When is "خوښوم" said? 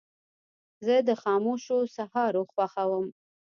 2.51-3.05